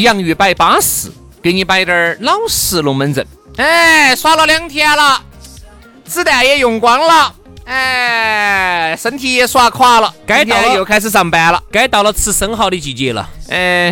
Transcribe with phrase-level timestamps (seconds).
[0.00, 1.10] 洋芋摆巴适，
[1.42, 3.26] 给你摆点儿老实龙门阵。
[3.56, 5.22] 哎，耍了两天了，
[6.04, 7.34] 子弹也用光了，
[7.64, 11.62] 哎，身体也耍垮了，该到了又开始上班了。
[11.70, 13.90] 该到了吃生蚝的季节了，哎，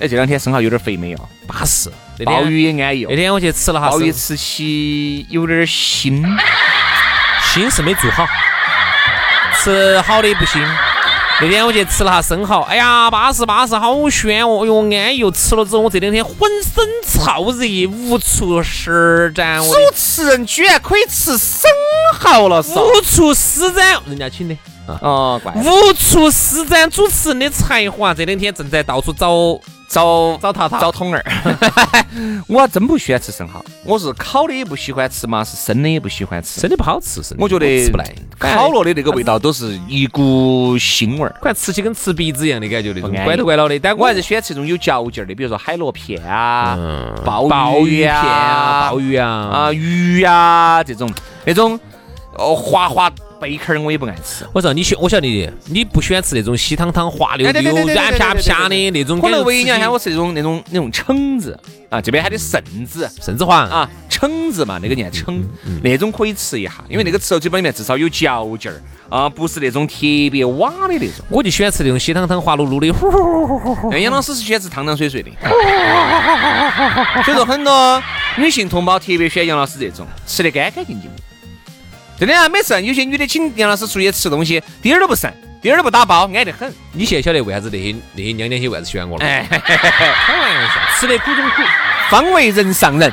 [0.00, 1.90] 哎，这两天生蚝有点肥没有，巴适。
[2.24, 3.16] 鲍鱼也安逸哦那。
[3.16, 6.22] 天我去吃了哈生，鲍鱼吃起有点腥，
[7.42, 8.26] 腥是没做好，
[9.56, 10.62] 吃好的不行。
[11.42, 15.30] 那天我去吃了哈生蚝，哎呀，巴适巴适，好鲜哦，哎呦安逸哦。
[15.30, 21.70] 吃了之后，我这两天浑身燥热，无处施展，我主持人居然可以吃生
[22.20, 22.82] 蚝了，嗦！
[22.82, 24.56] 无处施展，人家请的。
[25.00, 29.30] 哦，怪无处施展主持人的才华，这两天正在到处找
[29.90, 31.24] 找找塔塔找桶儿。
[32.46, 36.60] 我真不喜欢吃生蚝，我是烤的也不喜欢吃嘛，是生的也不喜欢吃。
[36.60, 41.34] 生的不好吃，生的我觉得吃不来，烤了的那个味道都是一股腥味儿。
[41.40, 43.76] 快吃起跟吃鼻子一样的感觉，那种怪头怪脑的。
[43.80, 46.78] 但我还是喜欢吃这种有嚼劲儿的，比如说海螺片啊、
[47.24, 51.12] 鲍鲍鱼片啊、啊，鲍鱼啊，啊鱼呀这种
[51.44, 51.78] 那种
[52.36, 53.10] 哦滑滑
[53.40, 54.46] 贝壳儿我也不爱吃。
[54.52, 59.30] 我知道你喜，我晓得你，你不喜欢吃那种稀汤汤、滑溜溜、软啪啪的那种可。
[59.30, 61.58] 能唯一喊我吃那种那种那种蛏子
[61.88, 63.10] 啊，这边还得肾子。
[63.20, 65.40] 蛏子黄啊，蛏子嘛，那个念蛏，
[65.82, 69.96] 那种可以吃一下，因为那个吃到嘴巴里面至少有嚼劲儿啊，不是那种特
[70.30, 71.24] 别瓦的那种。
[71.30, 72.92] 我就喜欢吃那种稀汤汤、滑噜噜的。
[72.92, 75.30] 呼呼呼呼呼呼那杨老师是喜欢吃汤汤水水的，
[77.24, 78.02] 所以说很多
[78.36, 81.22] 女性同胞特别喜欢杨老师这种吃的干干净净的。
[82.20, 85.32] 真的啊，每次有些女的请杨老师出去吃东西，滴儿都不剩，
[85.62, 86.70] 滴儿都不打包，安得很。
[86.92, 89.24] 你现在晓得为啥子那些那些娘娘些为啥子喜欢我了？
[89.24, 91.62] 哎，开玩笑，吃得苦中苦。
[92.10, 93.10] 方为人上人，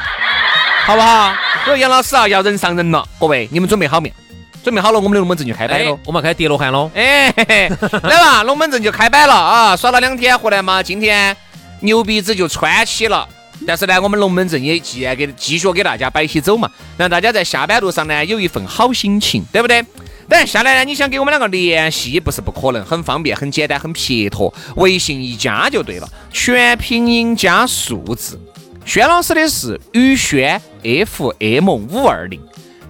[0.83, 1.33] 好不好？
[1.63, 4.15] 所以杨老师啊，要人上人了，各位，你们准备好没有？
[4.61, 6.91] 准备好了，我们的龙门阵就开摆哎喽。，我们要开叠罗汉喽。
[6.93, 7.69] 哎，嘿 嘿
[8.03, 9.73] 来吧，龙门阵就开摆了啊！
[9.77, 11.33] 耍了两天回来嘛，今天
[11.79, 13.25] 牛鼻子就穿起了。
[13.67, 19.85] 但是呢，我们龙门阵也既然给继续给大家摆起走嘛，让大家在下班路上呢有一份好心情，对不对？
[20.29, 28.39] 等下来呢，你想给我们两个联系也不是不可能，很方便、很简单、很撇脱，微信一加就对了，全拼音加数字。
[28.85, 32.41] 轩老师的是宇轩 FM 五二零，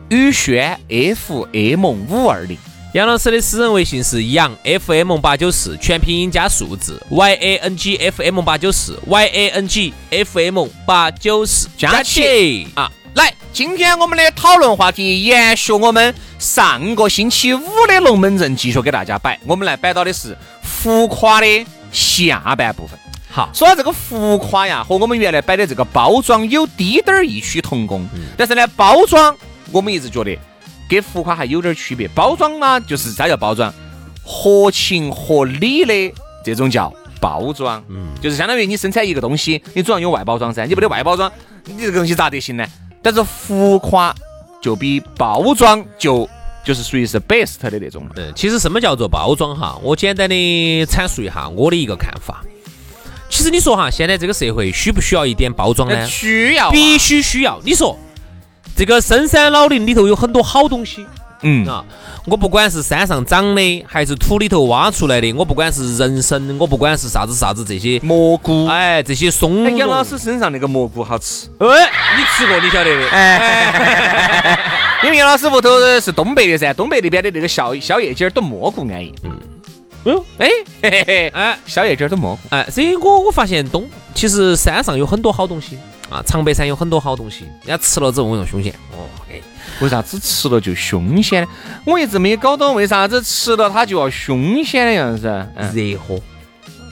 [0.10, 2.56] 宇轩 FM 五二零。
[2.94, 10.66] 杨老师的私人微信是杨 FM 八九四，全拼音加数字 Y A N G F M 八九四 Y A N G F M
[10.86, 12.90] 八九四加起啊！
[13.16, 19.38] 来，今天我们的讨论话题延续我们上个星期五的龙门阵，继续给大家摆。
[19.46, 22.98] 我们来摆到的是浮夸的下半部分。
[23.30, 29.36] 好，说到这个浮夸呀，和我们原来摆的这个包装有滴点儿异曲同工，但是呢，包装
[29.74, 30.36] 我们一直觉得
[30.90, 32.08] 跟浮夸还有点区别。
[32.10, 33.74] 包装呢，就是啥叫包装？
[34.24, 41.32] 合情合理的这种叫包装，嗯，就是相当于你生产一个东西，你总要有外包装噻，你没得外包装，
[41.64, 42.66] 你这个东西咋得行呢？
[43.02, 44.14] 但是浮夸
[44.62, 46.30] 就比包装就
[46.66, 48.12] 就是属于是 best 的那种了。
[48.18, 49.80] 嗯，其实什么叫做包装哈？
[49.82, 50.36] 我简单的
[50.86, 52.44] 阐述一下我的一个看法。
[53.30, 56.06] 其实你说哈，现在这个社会需不需要一点包装呢？
[56.06, 57.62] 需要啊必须需要。
[57.64, 57.98] 你说
[58.78, 61.06] 这个深山老林里头有很多好东西。
[61.42, 61.68] 嗯。
[61.68, 61.84] 啊，
[62.26, 68.68] 我不管是山上长的，还是土里头挖出来的，我不管是人参，我不管是啥子啥子这些，蘑菇。
[68.68, 73.10] 哎，这些松哎，杨老师身上那个蘑菇好吃，哎，你吃过，你晓得的。
[73.14, 74.60] 哎，
[75.04, 75.70] 因为杨老师屋头
[76.00, 79.14] 是东北的噻，东北那边的那个宵宵夜鸡儿炖蘑菇安逸。
[79.24, 79.32] 嗯，
[80.06, 80.50] 嗯，哎，
[80.82, 81.58] 嘿嘿嘿，哎。
[81.66, 85.78] 宵夜鸡儿炖蘑菇，哎，所以我我发现东其实山上有很多好东西
[86.10, 88.74] 啊，长白山有很多好东西，人家吃了之后我用凶险。
[88.94, 89.42] 哦，哎，
[89.82, 91.48] 为啥子吃了就凶险呢？
[91.86, 95.28] 我一直没搞懂为啥子吃了它就要凶险的样子。
[95.56, 96.20] 嗯，热火，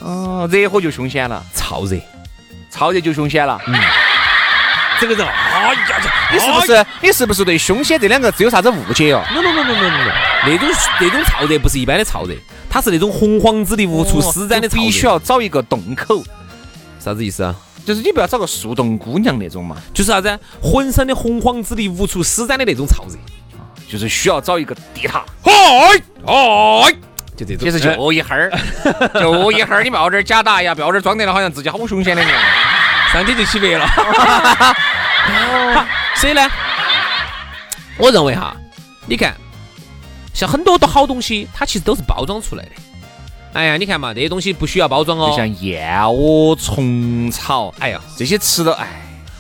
[0.01, 1.97] 哦，热火就凶险了，燥热。
[2.71, 3.59] 燥热就凶险了。
[3.67, 3.73] 嗯
[4.97, 10.12] 这个人，哎呀呀，你是不是你是不是对凶险这两个字有啥子误解哦？？no no no no no no，
[10.45, 10.69] 那种
[11.01, 12.33] 那种燥热不是一般的燥热，
[12.69, 14.81] 它是那种洪荒之力无处施展的燥热。
[14.81, 16.23] 必须要找一个洞口，
[16.97, 17.53] 啥子意思啊？
[17.85, 20.39] 就是你不要找个树洞姑娘那种嘛，就是啥子？
[20.61, 23.15] 浑身的洪荒之力无处施展的那种燥热，
[23.87, 25.23] 就是需要找一个地塔。
[25.43, 25.51] 嗨
[26.25, 26.91] 嗨，
[27.37, 27.59] 就这种。
[27.59, 28.51] 其实就一哈儿，
[29.21, 32.31] 就一哈儿，你不要点儿假打呀，不要点儿装得了好像自己好凶险的样。
[33.13, 33.85] 上去就起白了。
[35.75, 35.85] 好，
[36.15, 36.49] 所以呢，
[37.97, 38.57] 我认为哈，
[39.05, 39.35] 你看，
[40.33, 42.71] 像很多的好东西，它其实都是包装出来的。
[43.55, 45.29] 哎呀，你看嘛，这些东西不需要包装哦。
[45.29, 48.85] 就像燕窝、虫草，哎呀，这些吃的，哎，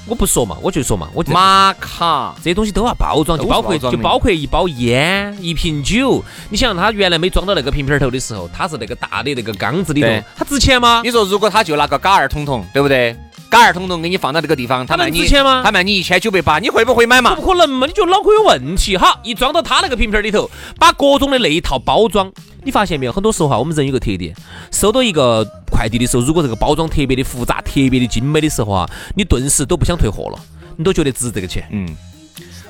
[0.07, 6.23] 我不说嘛，我就说嘛，我就玛卡，这些东西都要包装，就包括包就包括一包烟、一瓶酒。
[6.49, 11.01] 你想，它原来没装到那个瓶瓶儿头的时候，它是那个大的那个缸子里头对，它值钱吗？
[11.03, 13.13] 你说如果他就拿个嘎二桶桶，对不对？
[13.49, 15.61] 嘎儿通通给你放到这个地方，他卖你值钱吗？
[15.63, 17.41] 他卖你一千九百八，你会不会买嘛不？
[17.41, 17.87] 可能嘛！
[17.87, 19.19] 你觉得脑壳有问题哈！
[19.23, 22.31] 一装到他那个瓶瓶儿里头，把各种的那一套包装，
[22.63, 23.11] 你发现没有？
[23.11, 24.35] 很多时候哈，我们人有个特点，
[24.71, 30.39] 收到一个快递的时候，如果这个包装特别的复杂、特别的精美的时候啊，你顿时都不想退货了，
[30.75, 31.65] 你都觉得值这个钱。
[31.71, 31.87] 嗯，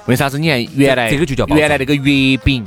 [0.06, 0.38] 为啥子？
[0.38, 2.64] 你看原来这个就叫包装原来那个月饼、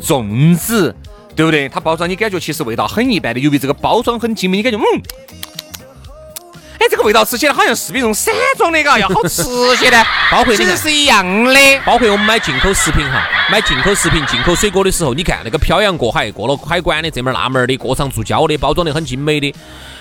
[0.00, 0.94] 粽子，
[1.34, 1.68] 对不对？
[1.68, 5.02] 它包装你感觉其实味道很一般的，由于这个包装很精美，你感觉嗯。
[6.82, 9.44] 哎，这个味道吃起来好像是比那种散装的，嘎，要好吃
[9.76, 11.54] 些的， 包括其实是一样的。
[11.84, 19.54] 包括我们买进口食品哈，买进口食品、进口水果的时候，你看那个漂洋过海过了海关的这门儿那门儿的，过场注胶的，包装的很精美的。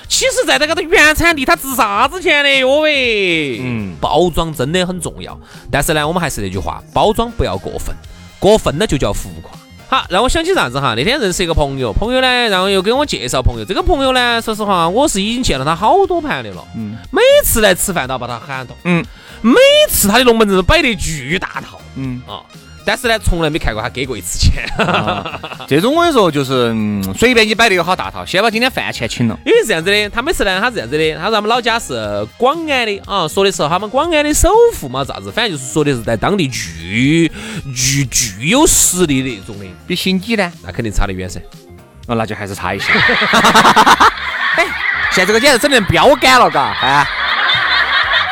[0.07, 3.59] 其实，在这个的原产地，它值啥子钱的哟喂？
[3.63, 5.39] 嗯包装真的很重要。
[5.71, 7.95] 但是呢，我们还是那句话，包装不要过分，
[8.39, 9.51] 过分了就叫浮夸。
[9.91, 10.93] 好，让我想起啥子哈？
[10.95, 13.65] 那天认识一个朋友，朋友呢，然后又给我介绍朋友。
[13.65, 16.63] 这个朋友呢，说实话，我是已经见了他好多盘的了。
[16.77, 18.73] 嗯每次来吃饭都要把他喊到。
[18.85, 19.03] 嗯
[19.41, 19.53] 每
[19.89, 22.39] 次他的龙门阵都摆得巨大套嗯，啊，
[22.85, 24.63] 但是呢，从来没看过他给过一次钱。
[25.67, 29.37] 这种我跟你说，就是嗯随便你摆的有好大套，先把今天饭钱请了。
[29.45, 37.31] 因为是这样子的，他每次呢，他是这样子的，他说他们老家是广安的啊，说的是他们广安的首富嘛，咋子，反正就是说的是在当地巨
[37.75, 41.39] 巨具有实力的那种的，比起你呢，那肯定差得远噻。
[42.07, 42.91] 哦，那就还是差一些。
[44.57, 44.65] 哎，
[45.11, 47.07] 现在这个简直整成标杆了，嘎，哎。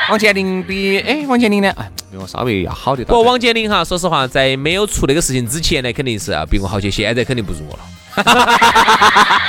[0.09, 1.71] 王健林比哎，王健林呢？
[1.77, 3.31] 哎，比我稍微要好得多不过。
[3.31, 7.79] 王健林哈，说实话，在没有出那个事情之前呢，肯定是要比我好些，现在肯定不如我了。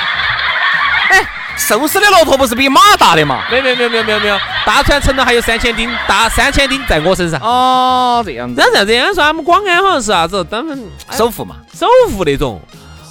[1.09, 1.27] 哎
[1.57, 3.43] 瘦死的骆驼不是比马大的嘛？
[3.51, 7.39] 没有没有没有没有没有没有，大船沉了还有三千钉，大三千钉在我身上。
[7.41, 8.67] 哦，这样子然。
[8.67, 10.79] 后这样子，人家说他们广安好像是啥子，他们
[11.11, 12.61] 首富嘛，首富那种。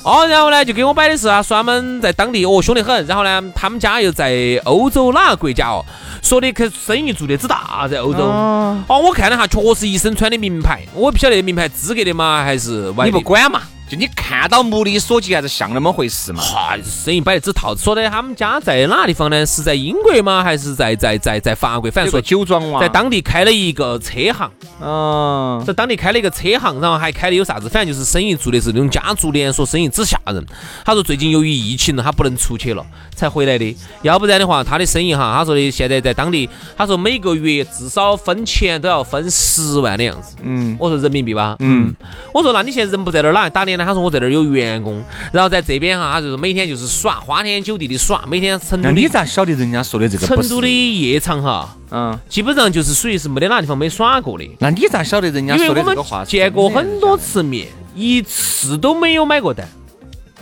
[0.02, 5.84] 哦，然后呢，就给我摆的是啊，说他们在当地哦凶得很，然后呢，他们家又在欧洲哪个国家哦，
[6.22, 8.20] 说的可生意做得之大，在欧洲。
[8.20, 8.82] 哦。
[8.88, 16.40] 哦，我看了哈，确实一身穿的名牌，我不晓得名牌资格的嘛，还是外你不管嘛，就你看到目力所及，还是像那么回事嘛。
[16.40, 17.74] 哈，生意摆得只套。
[17.74, 19.44] 说的他们家在哪地方呢？
[19.44, 20.44] 是在英国吗？
[20.44, 21.90] 还是在在在在法国？
[21.90, 24.48] 反正说酒庄哇，在当地开了一个车行。
[24.80, 27.68] 嗯，在当地开了一个车行，然后还开的有啥子？
[27.68, 30.46] 反正就是生意做的是那种家族连锁，生意之吓人。
[30.84, 33.76] 他说最近由于疫情他不能出去了，才回来的。
[34.02, 40.36] 要不然的话，他的生意哈，他说的现在在当地，他说每个月至少分钱都要分十万的样子。
[40.42, 41.92] 嗯我说人民币吧，嗯，
[42.32, 43.86] 我说那你现在人不在那儿，哪来打脸呢？
[43.86, 54.44] 他说我在那儿有员工，然后在这边哈，他就是每天就是耍，花天酒地的耍，每天成都那你咋晓得人家说的这个成都的夜场哈，嗯，基本上就是属于是没得哪地方没耍过的。
[54.58, 56.24] 那你咋晓得人家说的这个话？
[56.24, 57.16] 见过很多。
[57.20, 59.68] 次面，一次都没有买过单，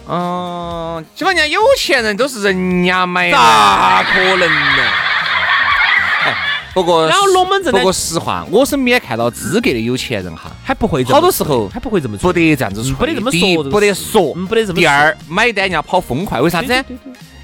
[0.09, 3.37] 嗯，基本上有钱人都是人家买的。
[3.37, 5.08] 咋可能呢？
[6.79, 14.81] 不过，然后龙门阵呢不过实话，我身边看到资格的有钱人哈，还不会好多时候还不会这么不，得这样子吹，嗯不得这么说不得说，嗯，不得这么说。
[14.81, 16.73] 第二，买单人家跑疯快，为啥子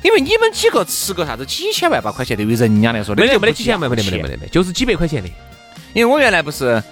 [0.03, 5.29] 因为你们几个吃个啥子几千万把块钱，对于人家来说，没得没得几千万，没得没得没得没得，就是几百块钱的。
[5.95, 6.83] 因为我原来不是，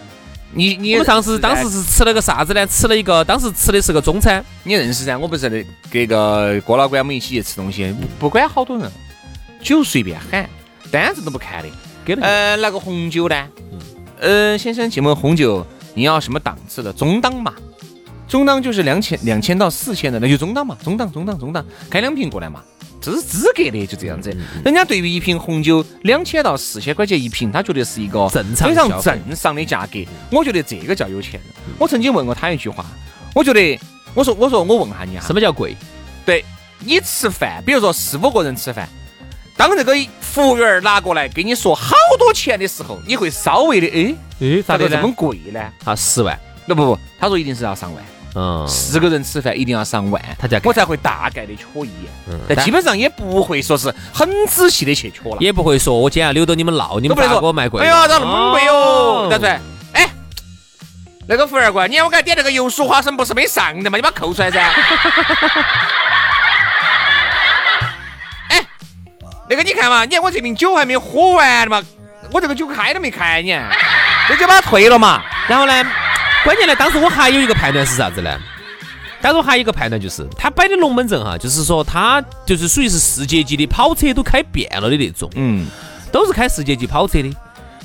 [0.52, 2.66] 你你我们上次当时是吃了个啥子呢？
[2.66, 8.90] 吃了一个，当时吃的是个中餐，你认识噻，我不是那那个郭老倌我们一起去吃东西，不不管好多人，
[9.62, 10.48] 酒随便喊，
[10.90, 11.68] 单子都不看的。
[12.04, 13.48] 给了呃，那个红酒呢？
[14.20, 16.92] 呃，先生，请问红酒你要什么档次的？
[16.92, 17.54] 中档嘛，
[18.28, 22.62] 中档就是两千两千到四千的，那就中档嘛，中档中档中档，开两瓶过来嘛。
[23.00, 24.32] 这是资格的，就这样子。
[24.64, 29.98] 人家对于一瓶红酒两千到四千块钱一瓶，他觉得是一个正常非常正常的价格。
[30.30, 31.42] 我觉得这个叫有钱人。
[31.78, 32.86] 我曾经问过他一句话，
[33.34, 33.76] 我觉得，
[34.14, 35.74] 我说我说我问下你啊，什么叫贵？
[36.24, 36.44] 对
[36.78, 38.88] 你吃饭，比如说四五个人吃饭，
[39.56, 45.60] 当这个服务员拿过来给你说好多钱的时候，你会稍微的哎，哎，咋个这么贵呢？
[45.84, 48.04] 啊，十万，那不不，他说一定是要上万，
[48.34, 55.36] 嗯，四个人吃饭一定要上万，他才我才会大概的瞧一眼，嗯但基本上也不会说是很仔细的去瞧了。
[55.38, 57.82] 也不会说我今天要留着你们闹，你们不能说给我卖贵？
[57.82, 58.74] 哎呀，咋那么贵哟？
[58.74, 59.58] 哦对不对？
[59.92, 60.08] 哎，
[61.28, 63.96] 那个服务员官，你看我给他点那个油酥花生不是没上的嘛？
[63.96, 64.60] 你把它扣出来噻。
[69.52, 71.82] 那个你看嘛，你看我这瓶酒还没喝完嘛，
[72.30, 73.50] 我这个酒开都没开你，
[74.26, 75.22] 这就把它退了嘛。
[75.46, 75.72] 然后呢，
[76.42, 78.40] 关键呢，当时我还有一个判断是啥子呢？
[79.20, 85.66] 当时我还有一个判断就是，他摆的龙门阵哈，就是说他就是属于是世界级的跑车都开遍了的那种，嗯，
[86.10, 87.30] 都是开世界级跑车的。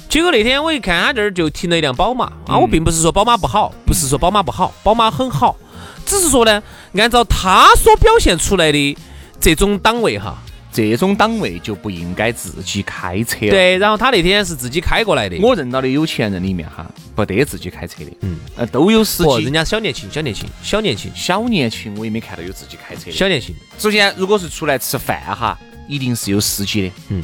[0.08, 5.58] 结果那天我一看他这儿就停了一辆宝马啊，嗯我并不是说宝马不好，不是说宝马不好，宝马很好，
[6.06, 6.64] 只是说呢，
[6.96, 8.98] 按照他所表现出来的
[9.38, 10.38] 这种档位哈，
[10.86, 13.52] 这种档位就不应该自己开车了。
[13.52, 19.54] 对，然后他那天是自己开过来的，我认到的有钱人里面哈，不得自己开车的，嗯，呃，都有司，机人。
[19.54, 23.12] 家小年轻，小年轻，小年轻，小年轻我也没看到有自己开车的。
[23.12, 25.58] 小年轻，首先，如果是出来吃饭哈，
[25.88, 26.92] 一定是有司机的。
[27.10, 27.24] 嗯。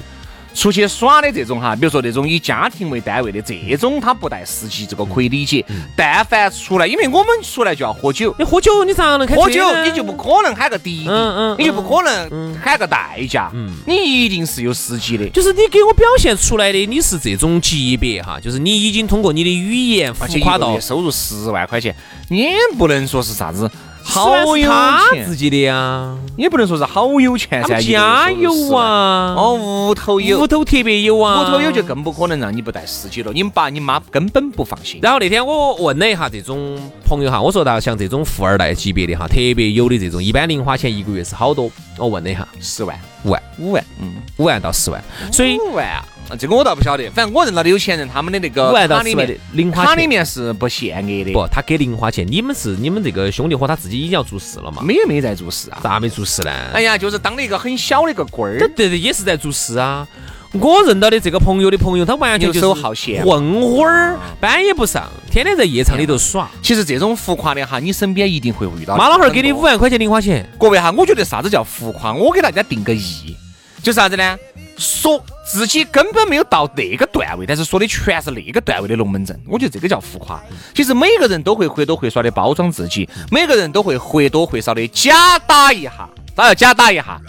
[0.53, 5.65] 出去耍的这种哈，比如说那种以家庭为单位的这种，他不带司机，这个可以理解。
[5.69, 15.27] 嗯但凡出来，因为我们出来就要喝酒，你喝酒你咋能开车喝酒你就不可能喊个滴滴，嗯嗯你就不可能喊个代驾，嗯你一定是有司机的。
[15.29, 21.95] 就是你给我表现出来的你是这种级别哈，就是你已经通过你的语言浮而且夸到收入十万块钱，
[22.29, 23.69] 你也不能说是啥子
[24.03, 27.81] 好好有他钱自，己的呀，也不能说是好有钱噻。
[27.81, 34.99] 家收入10有啊，哦，屋头有，屋头特别有啊，屋头有就更不可能让你不带司机了，你们爸你妈根本不放心。
[35.01, 41.71] 然后那天我问了一下这种朋友哈，我说到像这种富二代级别的哈，特别有的这种，一般零花钱一个月是好多？
[41.97, 46.03] 我问了一下，十万、五万，五万，嗯，五万到十万，所以五万啊，
[46.39, 50.07] 这个我倒不晓得，反正我认到的有钱人，他们的那个五万到卡里面十万的，零花卡里。
[50.07, 54.81] 面是不限额的，不，他给零花钱，你们是你们这个兄弟伙他自己已经要做事了嘛？
[54.83, 55.79] 没有没在做事啊。
[55.81, 56.51] 咋没做事呢？
[56.73, 60.07] 哎呀，就是当了一个很小的一个官儿，对对也是在做事啊。
[60.53, 66.49] 我认到的这个朋友的朋友，他完全就是好闲混混儿，班也不上，天天在夜场里头耍。
[66.61, 68.95] 其实这种浮夸的哈，你身边一定会遇到。
[68.95, 72.13] 妈老汉儿给你五，万块钱零花钱，各位哈，我觉得啥子叫浮夸？
[72.13, 73.35] 我给大家定个义，
[73.81, 74.37] 就是啥子呢？
[74.77, 80.39] 说自己根本没有到那个段位，但是说的全是那个段位的龙门阵，我觉得这个叫浮夸。
[80.75, 87.19] 其实每个人都会或多或少的包装自己，每个人都会或多或少的假打一下，咋要假打一下？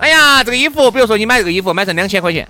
[0.00, 2.48] 哎呀，这个衣服，比如说你买这个衣服买成两千块钱，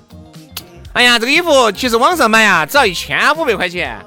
[0.92, 3.98] 哎呀，这个衣服其实网上买呀只要一千五百块钱，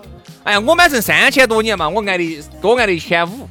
[0.45, 3.50] 哎呀，我买成三千多年嘛，我挨的多挨了一千五，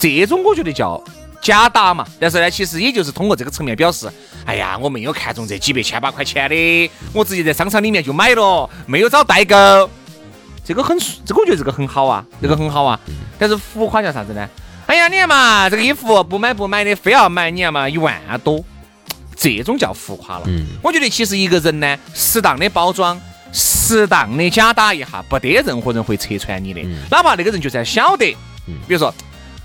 [0.00, 1.00] 这种我觉得叫
[1.40, 2.04] 假打嘛。
[2.18, 4.10] 但是呢，其实也就是通过这个层面表示，
[4.44, 9.56] 哎呀，我没有看中这几百千把块钱的，我直接在商场里面就买了，没有找代购。
[10.64, 12.98] 这个很，这个我觉得这个很好啊，这个很好啊。
[13.38, 14.48] 但是浮夸叫啥子呢？
[14.86, 18.64] 哎呀，你看嘛，这个衣服不买不买的，非要买，你看嘛，一万多，
[19.36, 20.44] 这种叫浮夸了。
[20.46, 23.20] 嗯我觉得其实一个人呢，适当的包装，
[23.52, 26.80] 适当的假打一下，不得任何人会拆穿你的。
[27.10, 28.36] 哪怕那个人就算晓得，
[28.86, 29.14] 比如说，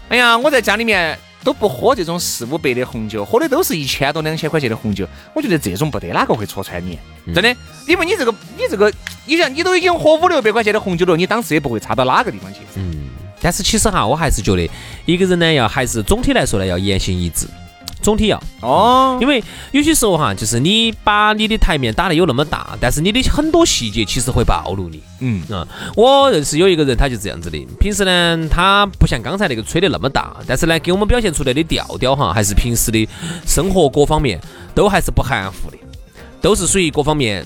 [0.10, 5.08] 哎呀，我在家里面都不喝这种四五百的红酒，喝的都是一千多、两千块钱的红酒。
[5.34, 7.00] 我觉得这种不得哪个会戳穿你，
[7.34, 7.56] 真的，
[7.88, 8.92] 因为你这个，你这个，
[9.26, 12.60] 你想，你都已经喝五六百块钱的红酒了，你当时也不会差到哪个地方去。
[12.76, 13.08] 嗯，
[13.42, 14.70] 但是其实哈，我还是觉得
[15.06, 17.48] 一个人呢，要还是总体来说呢，要言行一致，
[18.08, 18.42] 总体要。
[18.62, 25.04] 哦，因为有些时候哈，就是你把你的台面打得有那么大，但是你的很多细节其实会暴露你。
[25.20, 27.58] 嗯，啊、我认识有一个人，他就这样子的。
[27.82, 33.06] 平时呢，他不像刚才那个吹得那么大，但是呢，给我们表现出来的调调哈，还是平时的
[33.46, 34.40] 生活各方面
[34.74, 35.78] 都还是不含糊的，
[36.40, 37.46] 都是属于各方面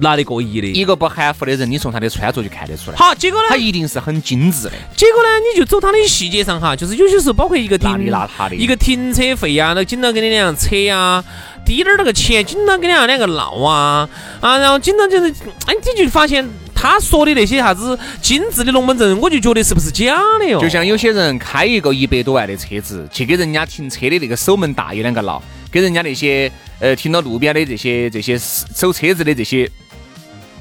[0.00, 0.66] 拿得过一的。
[0.68, 3.56] 一个不含糊的人，你从他的穿着就看得出来，好，结果呢他？
[3.56, 4.72] 一定是很精致的。
[4.96, 11.22] 结果呢，你就走他的细节上哈，就是有些时候包括一个停邋遢的一个停车费呀、那经常跟你两样扯呀，
[11.64, 14.08] 滴点儿那个钱，经常跟你俩两个闹啊
[14.40, 15.30] 啊，然后经常就是，
[15.66, 20.60] 哎，你就发现他说的那些啥子精致的龙门阵，我就觉得是不是假的哟？
[20.60, 29.70] 就像有些人开一个一百多万的车子，去给人家停车的那个守门大爷两个闹，给人家那些呃停到路边的这些这些守车子的这些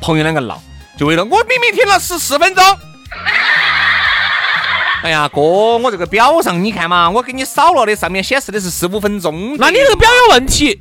[0.01, 0.62] 朋友两个闹，
[0.98, 2.63] 就为了我明明停了十四分钟。
[5.01, 9.56] 哎呀，哥，我这个表上你看嘛，我给你扫了的，上面显示的是十五分钟。
[9.58, 10.79] 那你这个表有问题。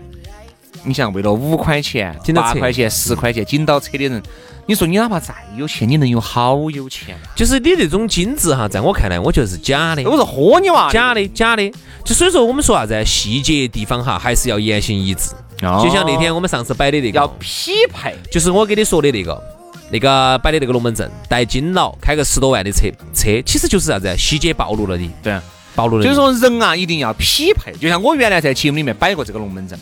[0.82, 4.22] 你想为了五块钱、八块钱、十块钱紧到车的人，
[4.66, 7.16] 你说你哪怕再有钱，你能有好有钱？
[7.36, 11.72] 就是你这种精致哈，在我看来，我觉得是假的，我是豁你娃假的，假的。
[12.04, 15.30] 就所以说，我们说啥子，细节地方哈，还是要言行一致。
[15.62, 15.80] 哦。
[15.84, 17.16] 就像那天我们上次摆的那个。
[17.16, 19.42] 要，匹配，就是我给你说的那个。
[19.90, 24.14] 那个摆的那个龙门阵，带金劳，开个十多万的车，车其实就是啥子？
[24.18, 25.40] 细节暴露了你，对，
[25.74, 26.04] 暴露了你。
[26.04, 27.72] 就是说人啊一定要匹配。
[27.72, 29.78] 就像我原来在节目里面摆过这个龙门阵，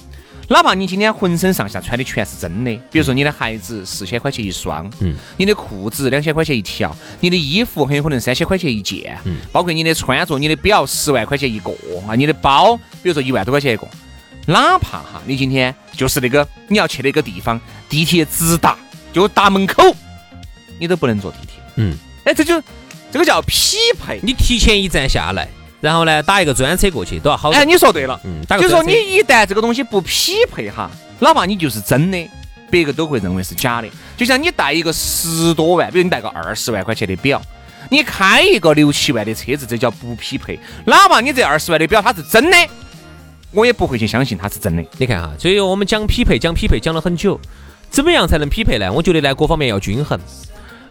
[0.48, 11.72] 哪怕你今天浑身上下穿的全是真的，比如说你的鞋子四千块钱一双，嗯，你的裤子两千块钱一条，你的衣服很有可能三千块钱一件，嗯，包括你的穿着、你的表十万块钱一个
[12.06, 13.88] 啊，你的包比如说一万多块钱一个，
[14.46, 18.76] 哪怕哈你今天就是那个你要去那个地方，地铁直达
[19.12, 19.94] 就大门口，
[20.78, 22.62] 你都不能坐地铁，嗯，哎，这就
[23.10, 24.20] 这个叫匹配。
[24.22, 25.48] 你提前一站下来，
[25.80, 27.50] 然后呢打一个专车过去都要好。
[27.50, 32.30] 哎，你说对了，嗯，打个就是说你一旦这个东西不匹配哈，哪怕你就是真的，
[32.70, 33.88] 别个都会认为是假的。
[34.16, 37.40] 就像你带一个十多万，比如你带个二十万块钱的表，
[37.90, 40.58] 你开一个六七万的车子，这叫不匹配。
[40.84, 42.56] 哪怕你这二十万的表它是真的，
[43.52, 44.84] 我也不会去相信它是真的。
[44.98, 47.40] 你看哈，所以我们讲匹配，讲匹配讲了很久，
[47.90, 48.92] 怎么样才能匹配呢？
[48.92, 50.18] 我觉得呢，各方面要均衡。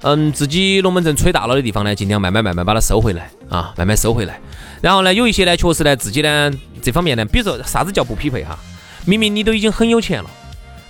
[0.02, 4.40] 嗯，自己龙门阵吹大了的地方呢，尽量慢慢慢慢把它收回来啊，慢慢收回来。
[4.82, 8.58] 然后呢，有一些呢，确实呢，自己呢这方面呢，比如说啥子叫不匹配哈？
[9.06, 10.30] 明明你都已经很有钱了，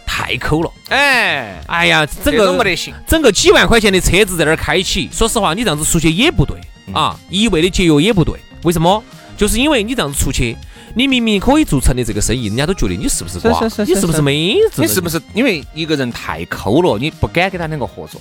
[0.05, 0.71] 太抠了。
[0.89, 2.93] 哎，哎呀，整个没得行。
[3.07, 6.57] 整个几万块钱的车子在那儿开起，说实话，你这样子出去也不对
[6.93, 8.35] 啊，一味的节约也不对。
[8.63, 9.03] 为什么？
[9.37, 10.57] 就是因为你这样子出去，
[10.95, 13.59] 你明明可以做成的这个生意，人家都觉得你是不是瓜？
[13.59, 14.81] 是是是你是不是没子？
[14.81, 18.19] 你是不是因为一个人太抠了，你不敢跟他两个合作？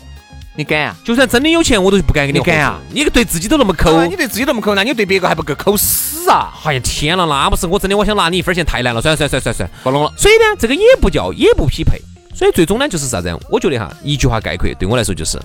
[0.57, 0.97] 你敢啊？
[1.05, 6.53] 就算真的有钱，我都不敢跟你你敢啊你对自己都那么抠啊，你对自己那么抠，那你对别个还不够抠死啊？
[6.65, 9.75] 哎呀天了，那不是我真的，我想拿你一分钱太难了，算了算了算了算了算了。
[9.85, 10.13] 不弄了。
[10.17, 12.01] 所以呢，这个也不叫，也不匹配。
[12.35, 13.33] 所以最终呢，就是啥子？
[13.49, 15.41] 我觉得哈，一句话概括，对我来说就是，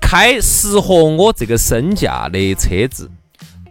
[0.00, 3.10] 开适合我这个身价的车子，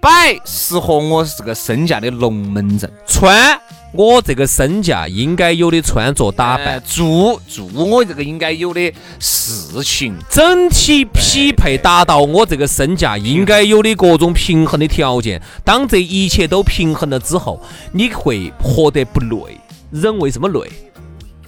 [0.04, 3.58] 摆适合我这个身价的龙门阵，穿
[3.94, 15.42] 我这个身价应该有的穿着打扮，呃做做我这个应该有的事情，整体匹配达到我这个身价应该有的各种平衡的条件。
[15.64, 17.62] 当这一切都平衡了之后，
[17.94, 19.58] 你会活得不累。
[19.90, 20.70] 人为什么累？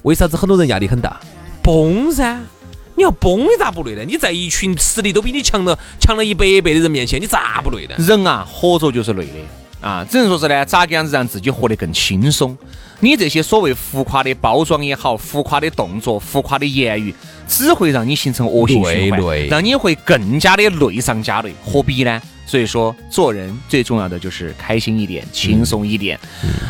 [0.03, 1.19] 为啥子很多人压力很大？
[1.61, 2.39] 崩噻！
[2.95, 4.03] 你要崩，你咋不累呢？
[4.07, 7.95] 你在一群实力都比你强了强了一百倍的人面前，你咋不累呢？
[7.97, 12.57] 人啊，活着就是累的啊，只能说是呢，咋个样子让自己活得更轻松？
[13.01, 17.13] 你这些所谓浮夸的包装也好，浮夸的动作、浮夸的言语，
[17.47, 22.21] 只会让你形成恶性循环让你会更加的累上加累，何必呢？
[22.45, 26.19] 所以说，做人最重要的就是开心一点，轻松一点。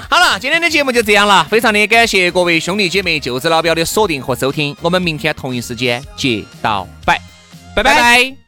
[0.09, 7.19] 好了，今天的节目就这样了，非常的感谢各位兄弟姐妹、舅子老表的锁定和收听，我们明天同一时间接到拜
[7.75, 8.44] 拜，拜拜。